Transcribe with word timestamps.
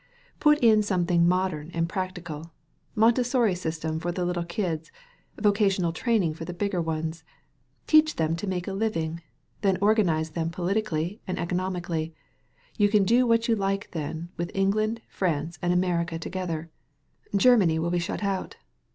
Put 0.39 0.57
in 0.63 0.81
something 0.81 1.27
modem 1.27 1.69
and 1.75 1.87
practical. 1.87 2.51
Montessori 2.95 3.53
system 3.53 3.99
for 3.99 4.11
the 4.11 4.25
little 4.25 4.43
kids. 4.43 4.91
Vocational 5.37 5.93
training 5.93 6.33
for 6.33 6.43
the 6.43 6.55
bigger 6.55 6.81
ones. 6.81 7.23
Teach 7.85 8.15
them 8.15 8.35
to 8.37 8.47
make 8.47 8.67
a 8.67 8.73
living. 8.73 9.21
Then 9.61 9.77
organize 9.79 10.31
them 10.31 10.49
polit* 10.49 10.83
ically 10.85 11.19
and 11.27 11.37
economically. 11.37 12.15
You 12.79 12.89
can 12.89 13.03
do 13.03 13.27
what 13.27 13.47
you 13.47 13.55
like, 13.55 13.91
then, 13.91 14.29
with 14.37 14.49
England, 14.55 15.01
France, 15.07 15.59
and 15.61 15.71
America 15.71 16.17
to 16.17 16.29
gether. 16.31 16.71
Germany 17.35 17.77
will 17.77 17.91
be 17.91 17.99
shut 17.99 18.23
out. 18.23 18.55